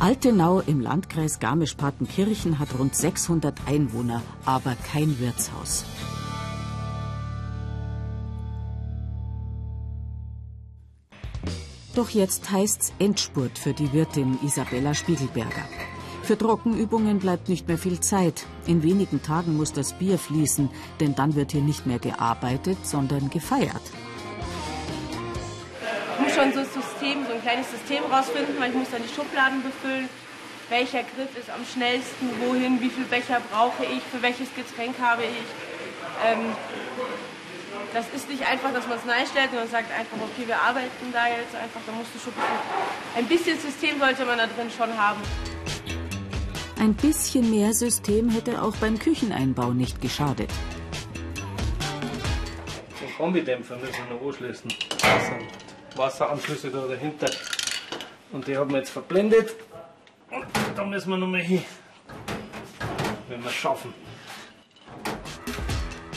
Altenau 0.00 0.60
im 0.60 0.80
Landkreis 0.80 1.38
Garmisch-Partenkirchen 1.38 2.58
hat 2.58 2.78
rund 2.78 2.94
600 2.94 3.54
Einwohner, 3.66 4.22
aber 4.44 4.76
kein 4.92 5.18
Wirtshaus. 5.20 5.84
Doch 11.94 12.10
jetzt 12.10 12.50
heißt's 12.50 12.92
Endspurt 12.98 13.56
für 13.56 13.72
die 13.72 13.92
Wirtin 13.92 14.36
Isabella 14.42 14.94
Spiegelberger. 14.94 15.64
Für 16.22 16.36
Trockenübungen 16.36 17.20
bleibt 17.20 17.48
nicht 17.48 17.68
mehr 17.68 17.78
viel 17.78 18.00
Zeit. 18.00 18.46
In 18.66 18.82
wenigen 18.82 19.22
Tagen 19.22 19.56
muss 19.56 19.72
das 19.72 19.92
Bier 19.92 20.18
fließen, 20.18 20.70
denn 20.98 21.14
dann 21.14 21.36
wird 21.36 21.52
hier 21.52 21.60
nicht 21.60 21.86
mehr 21.86 22.00
gearbeitet, 22.00 22.78
sondern 22.82 23.30
gefeiert. 23.30 23.82
Ich 26.34 26.40
muss 26.40 26.46
schon 26.46 26.64
so 26.64 26.66
ein 26.66 26.82
System, 26.82 27.26
so 27.26 27.32
ein 27.32 27.42
kleines 27.42 27.70
System 27.70 28.02
rausfinden, 28.10 28.58
weil 28.58 28.70
ich 28.70 28.74
muss 28.74 28.90
dann 28.90 29.02
die 29.06 29.14
Schubladen 29.14 29.62
befüllen. 29.62 30.08
Welcher 30.68 31.04
Griff 31.14 31.30
ist 31.38 31.48
am 31.48 31.64
schnellsten, 31.64 32.26
wohin, 32.42 32.80
wie 32.80 32.90
viel 32.90 33.04
Becher 33.04 33.40
brauche 33.52 33.84
ich, 33.84 34.02
für 34.10 34.20
welches 34.20 34.48
Getränk 34.52 34.96
habe 35.00 35.22
ich. 35.22 35.46
Ähm, 36.26 36.50
das 37.92 38.06
ist 38.16 38.28
nicht 38.28 38.42
einfach, 38.44 38.72
dass 38.72 38.84
man 38.88 38.98
es 38.98 39.30
stellt 39.30 39.50
und 39.52 39.70
sagt 39.70 39.92
einfach, 39.94 40.18
okay, 40.18 40.42
wir 40.48 40.58
arbeiten 40.58 41.06
da 41.12 41.28
jetzt 41.28 41.54
einfach, 41.54 41.78
da 41.86 41.92
musst 41.92 42.10
du 42.14 42.18
schon 42.18 42.32
ein 43.14 43.26
bisschen 43.26 43.56
System 43.60 44.00
sollte 44.00 44.24
man 44.24 44.38
da 44.38 44.48
drin 44.48 44.70
schon 44.76 44.90
haben. 44.98 45.20
Ein 46.80 46.94
bisschen 46.94 47.48
mehr 47.48 47.72
System 47.74 48.28
hätte 48.30 48.60
auch 48.60 48.74
beim 48.78 48.98
Kücheneinbau 48.98 49.72
nicht 49.72 50.00
geschadet. 50.00 50.50
So 52.98 53.06
Kombidämpfer 53.22 53.76
müssen 53.76 53.94
wir 54.08 54.16
noch 54.16 54.26
anschließen. 54.26 54.74
Wasseranschlüsse 55.96 56.70
da 56.70 56.86
dahinter. 56.86 57.30
Und 58.32 58.46
die 58.46 58.56
haben 58.56 58.70
wir 58.70 58.78
jetzt 58.78 58.90
verblendet. 58.90 59.54
Und 60.30 60.46
da 60.76 60.84
müssen 60.84 61.10
wir 61.10 61.16
noch 61.16 61.28
mal 61.28 61.40
hin, 61.40 61.64
wenn 63.28 63.42
wir 63.42 63.50
es 63.50 63.54
schaffen. 63.54 63.94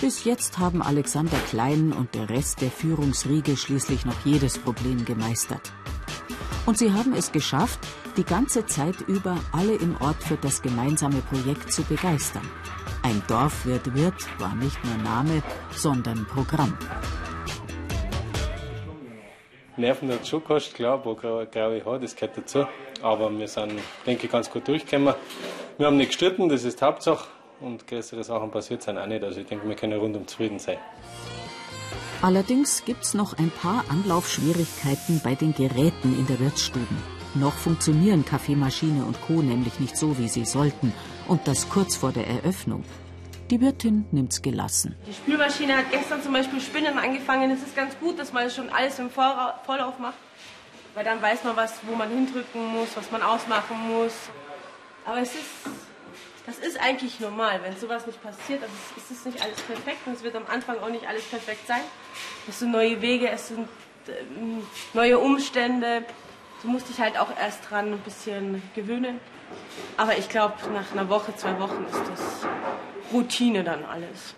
Bis 0.00 0.24
jetzt 0.24 0.58
haben 0.58 0.82
Alexander 0.82 1.38
Klein 1.48 1.92
und 1.92 2.14
der 2.14 2.28
Rest 2.28 2.60
der 2.60 2.70
Führungsriege 2.70 3.56
schließlich 3.56 4.04
noch 4.04 4.24
jedes 4.24 4.58
Problem 4.58 5.04
gemeistert. 5.04 5.72
Und 6.66 6.78
sie 6.78 6.92
haben 6.92 7.14
es 7.14 7.32
geschafft, 7.32 7.78
die 8.16 8.24
ganze 8.24 8.66
Zeit 8.66 9.00
über 9.02 9.38
alle 9.52 9.74
im 9.74 9.96
Ort 10.00 10.22
für 10.22 10.36
das 10.36 10.62
gemeinsame 10.62 11.20
Projekt 11.22 11.72
zu 11.72 11.82
begeistern. 11.82 12.46
Ein 13.02 13.22
Dorf 13.28 13.64
wird 13.66 13.94
Wirt 13.94 14.26
war 14.40 14.54
nicht 14.54 14.84
nur 14.84 14.96
Name, 14.96 15.42
sondern 15.70 16.26
Programm. 16.26 16.76
Nerven 19.76 20.10
hat 20.10 20.26
schon 20.26 20.42
klar, 20.42 21.04
wo 21.04 21.14
graue 21.14 21.48
Haare, 21.52 22.00
das 22.00 22.16
gehört 22.16 22.38
dazu. 22.38 22.66
Aber 23.02 23.30
wir 23.38 23.46
sind, 23.46 23.74
denke 24.06 24.26
ich, 24.26 24.32
ganz 24.32 24.50
gut 24.50 24.66
durchgekommen. 24.66 25.14
Wir 25.76 25.86
haben 25.86 25.98
nicht 25.98 26.08
gestritten, 26.08 26.48
das 26.48 26.64
ist 26.64 26.80
Hauptsache 26.80 27.28
und 27.60 27.86
größere 27.86 28.24
Sachen 28.24 28.50
passiert 28.50 28.82
sind 28.82 28.96
auch 28.96 29.06
nicht. 29.06 29.22
Also 29.22 29.40
ich 29.40 29.46
denke, 29.46 29.68
wir 29.68 29.76
können 29.76 29.98
rundum 29.98 30.26
zufrieden 30.26 30.58
sein. 30.58 30.78
Allerdings 32.22 32.84
gibt 32.86 33.04
es 33.04 33.12
noch 33.12 33.36
ein 33.38 33.50
paar 33.50 33.84
Anlaufschwierigkeiten 33.90 35.20
bei 35.22 35.34
den 35.34 35.52
Geräten 35.54 36.18
in 36.18 36.26
der 36.26 36.40
Wirtsstuben. 36.40 36.96
Noch 37.34 37.52
funktionieren 37.52 38.24
Kaffeemaschine 38.24 39.04
und 39.04 39.20
Co. 39.20 39.34
nämlich 39.42 39.78
nicht 39.78 39.98
so, 39.98 40.16
wie 40.18 40.28
sie 40.28 40.46
sollten. 40.46 40.94
Und 41.28 41.46
das 41.46 41.68
kurz 41.68 41.96
vor 41.96 42.12
der 42.12 42.26
Eröffnung. 42.26 42.84
Die 43.50 43.60
Wirtin 43.60 44.06
nimmt's 44.10 44.42
gelassen. 44.42 44.96
Die 45.06 45.12
Spülmaschine 45.12 45.76
hat 45.76 45.90
gestern 45.92 46.22
zum 46.22 46.32
Beispiel 46.32 46.60
Spinnen 46.60 46.98
angefangen. 46.98 47.50
Es 47.50 47.62
ist 47.62 47.76
ganz 47.76 47.96
gut, 48.00 48.18
dass 48.18 48.32
man 48.32 48.50
schon 48.50 48.70
alles 48.70 48.98
im 48.98 49.10
Vorlauf 49.10 49.98
macht. 49.98 50.18
Weil 50.94 51.04
dann 51.04 51.22
weiß 51.22 51.44
man, 51.44 51.56
was, 51.56 51.74
wo 51.82 51.94
man 51.94 52.08
hindrücken 52.08 52.66
muss, 52.72 52.88
was 52.96 53.10
man 53.10 53.22
ausmachen 53.22 53.76
muss. 53.88 54.14
Aber 55.04 55.18
es 55.18 55.34
ist 55.34 55.44
das 56.46 56.58
ist 56.58 56.80
eigentlich 56.80 57.18
normal. 57.18 57.60
Wenn 57.62 57.76
sowas 57.76 58.06
nicht 58.06 58.22
passiert, 58.22 58.62
also 58.62 58.74
ist 58.96 59.10
es 59.10 59.24
nicht 59.24 59.42
alles 59.42 59.60
perfekt 59.62 60.06
und 60.06 60.14
es 60.14 60.22
wird 60.22 60.36
am 60.36 60.46
Anfang 60.46 60.78
auch 60.78 60.88
nicht 60.88 61.06
alles 61.06 61.24
perfekt 61.24 61.66
sein. 61.66 61.80
Es 62.48 62.60
sind 62.60 62.70
neue 62.70 63.02
Wege, 63.02 63.28
es 63.28 63.48
sind 63.48 63.68
ähm, 64.08 64.62
neue 64.94 65.18
Umstände. 65.18 66.04
Du 66.62 66.68
musst 66.68 66.88
dich 66.88 67.00
halt 67.00 67.18
auch 67.18 67.30
erst 67.36 67.68
dran 67.68 67.92
ein 67.92 67.98
bisschen 67.98 68.62
gewöhnen. 68.76 69.20
Aber 69.96 70.16
ich 70.16 70.28
glaube, 70.28 70.54
nach 70.72 70.92
einer 70.92 71.08
Woche, 71.08 71.34
zwei 71.36 71.58
Wochen 71.58 71.84
ist 71.84 72.02
das 72.10 72.46
Routine 73.12 73.64
dann 73.64 73.84
alles. 73.84 74.34